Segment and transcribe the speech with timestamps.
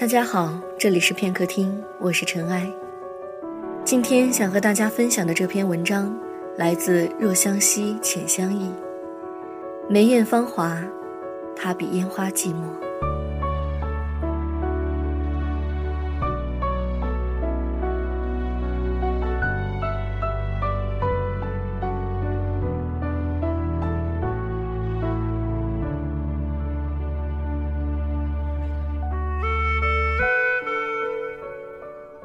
[0.00, 2.72] 大家好，这里是片刻听，我是尘埃。
[3.84, 6.16] 今天想和大家分享的这篇文章，
[6.56, 8.70] 来自若相惜，浅相忆。
[9.88, 10.80] 梅艳芳华，
[11.56, 13.07] 它比烟花寂寞。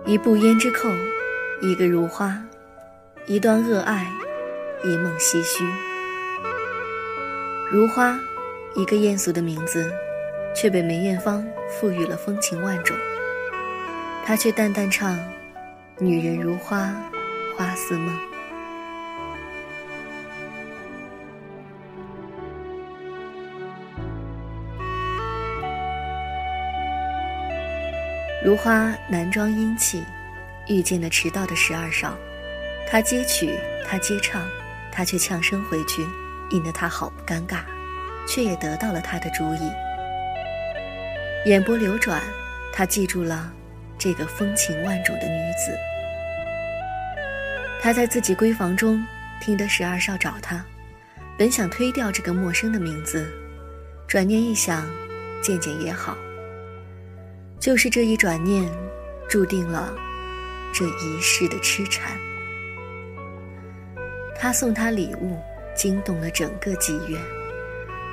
[0.05, 0.89] 一部胭脂扣，
[1.62, 2.38] 一个如花，
[3.25, 4.05] 一段恶爱，
[4.84, 5.63] 一梦唏嘘。
[7.71, 8.20] 如花，
[8.76, 9.89] 一个艳俗的名字，
[10.53, 12.98] 却被梅艳芳赋予了风情万种。
[14.26, 15.17] 她却淡淡唱
[15.98, 16.93] ：“女人如花，
[17.55, 18.13] 花似梦。”
[28.43, 30.04] 如花男装英气，
[30.68, 32.18] 遇见了迟到的十二少，
[32.85, 34.45] 他接曲，他接唱，
[34.91, 36.05] 他却呛声回去，
[36.51, 37.59] 引得他好不尴尬，
[38.27, 39.71] 却也得到了他的注意。
[41.45, 42.21] 眼波流转，
[42.73, 43.49] 他记住了
[43.98, 45.77] 这个风情万种的女子。
[47.81, 49.01] 他在自己闺房中
[49.40, 50.65] 听得十二少找他，
[51.37, 53.25] 本想推掉这个陌生的名字，
[54.05, 54.85] 转念一想，
[55.41, 56.18] 见见也好。
[57.63, 58.69] 就是这一转念，
[59.29, 59.95] 注定了
[60.73, 62.11] 这一世的痴缠。
[64.38, 65.39] 他送她礼物，
[65.73, 67.17] 惊动了整个妓院，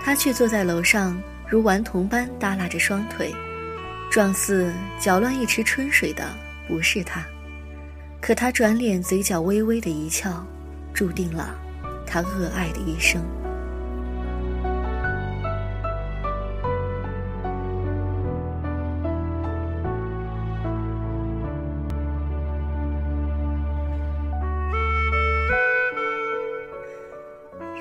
[0.01, 3.35] 他却坐在楼上，如顽童般耷拉着双腿，
[4.09, 6.25] 状似搅乱一池春水的
[6.69, 7.27] 不是他。
[8.21, 10.47] 可他转脸，嘴角微微的一翘，
[10.95, 11.59] 注定了
[12.07, 13.21] 他恶爱的一生。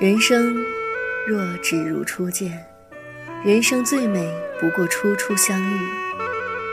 [0.00, 0.56] 人生
[1.26, 2.66] 若只如初见，
[3.44, 4.26] 人生最美
[4.58, 5.88] 不过初初相遇。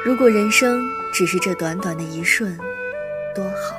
[0.06, 2.58] 如果人生只是这短短的一瞬，
[3.36, 3.76] 多好！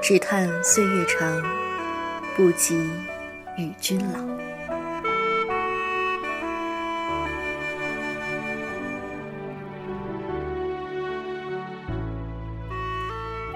[0.00, 1.42] 只叹岁月长，
[2.34, 2.74] 不及
[3.58, 4.18] 与君老。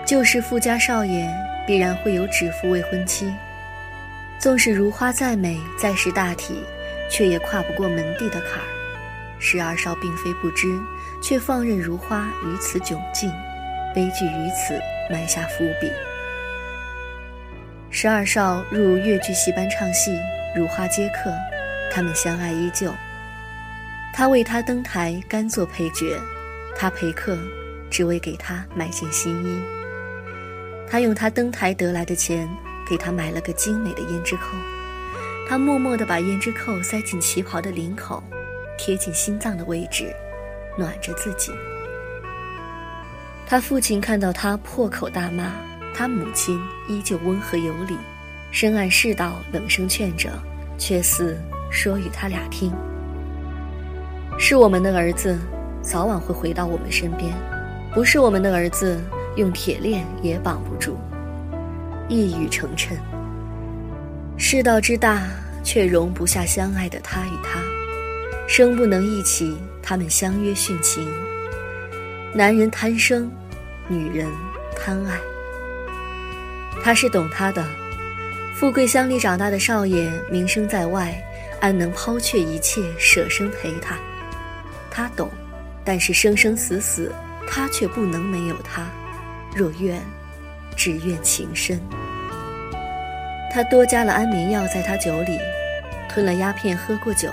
[0.04, 1.26] 就是富家少爷，
[1.66, 3.24] 必然会有指腹未婚妻。
[4.40, 6.64] 纵使如花再美再识大体，
[7.10, 8.64] 却也跨不过门第的坎儿。
[9.38, 10.66] 十二少并非不知，
[11.22, 13.30] 却放任如花于此窘境，
[13.94, 14.80] 悲剧于此
[15.10, 15.92] 埋下伏笔。
[17.90, 20.18] 十二少入越剧戏班唱戏，
[20.56, 21.30] 如花接客，
[21.92, 22.90] 他们相爱依旧。
[24.14, 26.16] 他为她登台，甘做配角；
[26.74, 27.36] 他陪客，
[27.90, 29.60] 只为给他买件新衣。
[30.88, 32.48] 他用他登台得来的钱。
[32.90, 34.56] 给他买了个精美的胭脂扣，
[35.48, 38.20] 他默默地把胭脂扣塞进旗袍的领口，
[38.76, 40.12] 贴近心脏的位置，
[40.76, 41.52] 暖着自己。
[43.46, 45.52] 他父亲看到他破口大骂，
[45.94, 47.96] 他母亲依旧温和有礼，
[48.50, 50.28] 深谙世道，冷声劝着，
[50.76, 51.40] 却似
[51.70, 52.72] 说与他俩听：
[54.36, 55.38] 是我们的儿子，
[55.80, 57.30] 早晚会回到我们身边；
[57.94, 59.00] 不是我们的儿子，
[59.36, 60.98] 用铁链也绑不住。
[62.10, 62.88] 一语成谶。
[64.36, 65.28] 世道之大，
[65.62, 67.60] 却容不下相爱的他与她，
[68.48, 71.08] 生不能一起，他们相约殉情。
[72.34, 73.30] 男人贪生，
[73.86, 74.28] 女人
[74.76, 75.16] 贪爱。
[76.82, 77.64] 他是懂他的，
[78.56, 81.14] 富贵乡里长大的少爷，名声在外，
[81.60, 83.96] 安能抛却一切，舍身陪他？
[84.90, 85.30] 他懂，
[85.84, 87.12] 但是生生死死，
[87.46, 88.88] 他却不能没有他。
[89.54, 90.02] 若愿。
[90.80, 91.78] 只愿情深。
[93.52, 95.38] 他多加了安眠药在他酒里，
[96.08, 97.28] 吞了鸦片，喝过酒，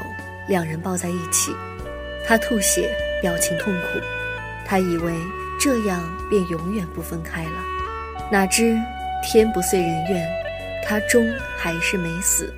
[0.50, 1.56] 两人抱在一起。
[2.26, 4.00] 他吐血，表情痛苦。
[4.66, 5.14] 他以为
[5.58, 7.64] 这样便永远不分开了，
[8.30, 8.78] 哪知
[9.24, 10.28] 天不遂人愿，
[10.86, 11.26] 他终
[11.56, 12.54] 还是没死。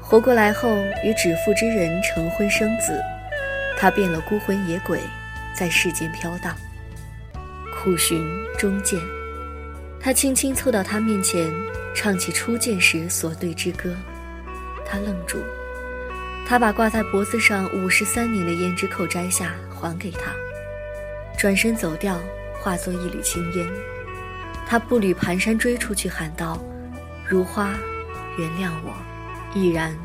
[0.00, 2.98] 活过来后，与指腹之人成婚生子，
[3.76, 4.98] 他变了孤魂野鬼，
[5.54, 6.56] 在世间飘荡，
[7.76, 8.26] 苦寻
[8.58, 8.98] 终见。
[10.04, 11.50] 他轻轻凑到他面前，
[11.94, 13.96] 唱起初见时所对之歌。
[14.84, 15.38] 他愣住，
[16.46, 20.30] 他把挂在脖子上五十三年的胭脂扣摘下，还给他，
[21.38, 22.20] 转身走掉，
[22.60, 23.66] 化作一缕青烟。
[24.66, 26.62] 他步履蹒跚追出去，喊道
[27.26, 27.72] ：“如花，
[28.36, 28.92] 原谅我，
[29.54, 29.96] 已然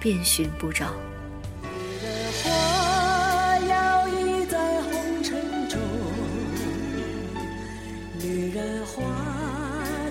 [0.00, 0.86] 遍寻不着。”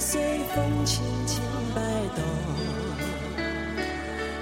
[0.05, 0.21] 随
[0.53, 1.41] 风轻轻
[1.73, 1.81] 摆
[2.13, 2.21] 动，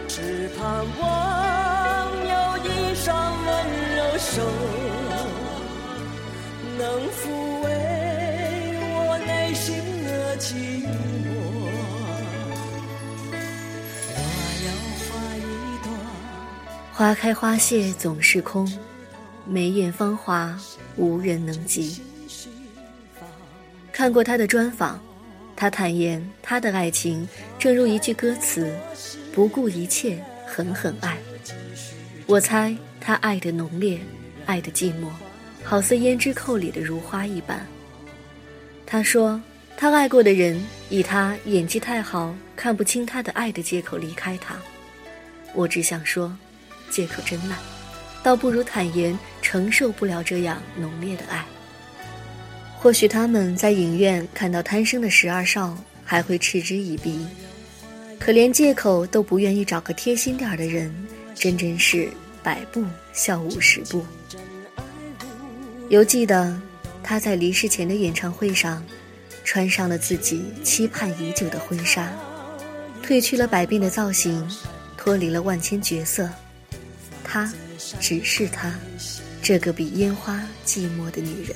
[0.08, 3.48] 只盼望有一双温
[3.96, 4.42] 柔手
[6.80, 6.82] 能
[7.12, 7.30] 抚
[7.62, 7.70] 慰
[9.06, 10.90] 我内心的寂寞。
[14.16, 14.20] 花
[14.58, 14.74] 开
[15.06, 15.40] 花一
[15.84, 15.88] 朵，
[16.92, 18.68] 花开花谢总是空，
[19.46, 20.60] 眉眼芳华
[20.98, 22.02] 无人能及。
[23.92, 25.00] 看过他的专访。
[25.62, 27.30] 他坦言他的爱情
[27.60, 28.76] 正如一句歌词
[29.32, 31.16] ：“不顾一切，狠狠爱。”
[32.26, 34.00] 我猜他爱的浓烈，
[34.48, 35.08] 爱的寂寞，
[35.64, 37.64] 好似胭脂扣里的如花一般。
[38.88, 39.40] 他说，
[39.78, 40.60] 他爱过的人
[40.90, 44.56] 以他演技太好，看不清他的爱的借口离开他。
[45.54, 46.36] 我只想说，
[46.90, 47.60] 借口真烂，
[48.24, 51.46] 倒不如坦言承受不了这样浓烈的爱。
[52.82, 57.24] 或许他们在影院看到贪生的十二少，还会嗤之以鼻，
[58.20, 60.92] 可连借口都不愿意找个贴心点的人。
[61.36, 62.10] 真真是
[62.44, 62.84] 百步
[63.14, 64.04] 笑五十步。
[65.90, 66.60] 犹记得
[67.04, 68.84] 他在离世前的演唱会上，
[69.44, 72.12] 穿上了自己期盼已久的婚纱，
[73.04, 74.44] 褪去了百变的造型，
[74.98, 76.28] 脱离了万千角色，
[77.24, 77.52] 她
[78.00, 78.74] 只是她，
[79.42, 81.56] 这个比烟花寂寞的女人。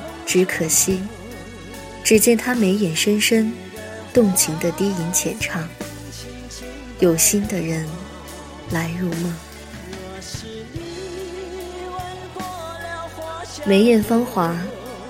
[0.31, 1.03] 只可惜。
[2.05, 3.51] 只见他眉眼深深，
[4.13, 5.67] 动情的低吟浅唱。
[6.99, 7.85] 有心的人
[8.69, 9.35] 来入梦。
[13.65, 14.55] 眉眼芳华，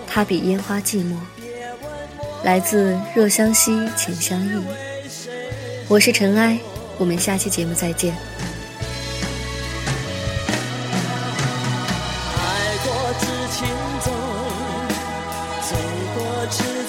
[0.08, 1.16] 他比烟花寂寞。
[2.44, 4.64] 来自若相惜，浅相忆。
[5.88, 6.58] 我是尘埃，
[6.98, 8.18] 我们下期节目再见。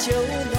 [0.03, 0.52] 酒。